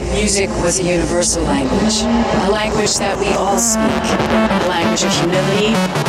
that 0.00 0.14
music 0.14 0.48
was 0.62 0.78
a 0.78 0.82
universal 0.84 1.42
language, 1.42 2.02
a 2.02 2.50
language 2.50 2.96
that 2.98 3.18
we 3.18 3.26
all 3.34 3.58
speak, 3.58 3.82
a 3.82 4.68
language 4.68 5.02
of 5.02 5.12
humility, 5.18 6.07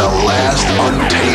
the 0.00 0.06
last 0.24 0.64
untamed. 0.80 1.29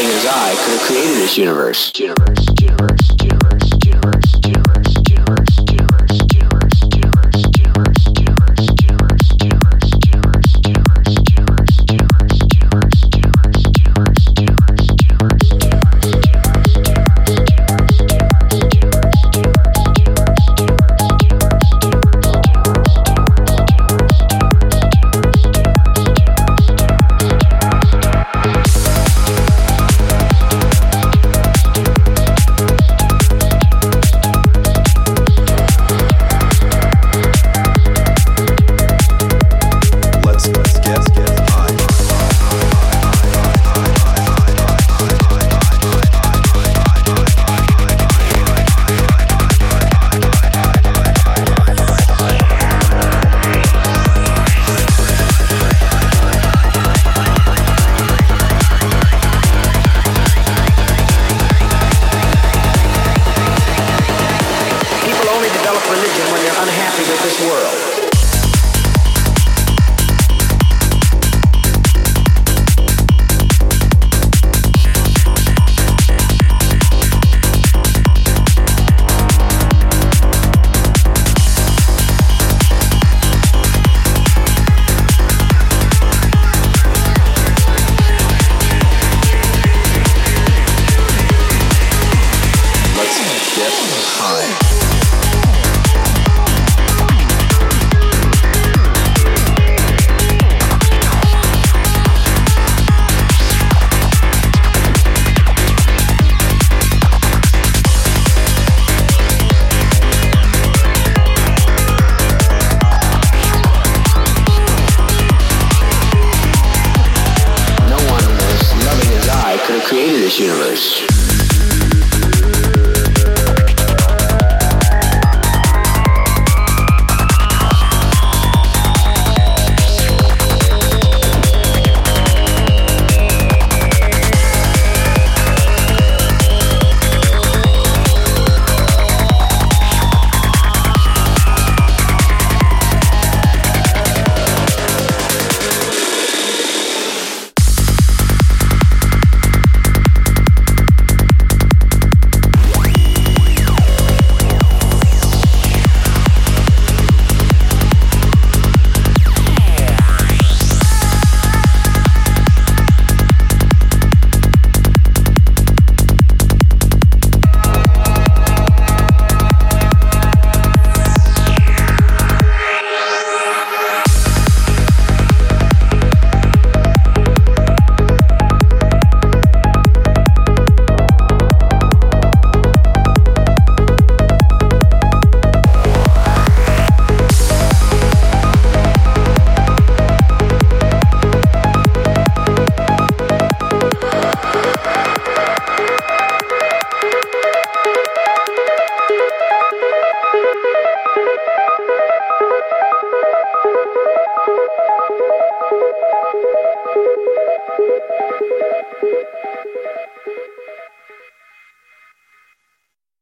anything 0.00 0.16
as 0.16 0.26
I 0.26 0.54
could 0.64 0.78
have 0.78 0.86
created 0.86 1.16
this 1.16 1.36
universe. 1.36 1.92
Universe, 1.98 2.46
universe. 2.58 3.19